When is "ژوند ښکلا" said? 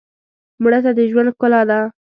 1.11-1.61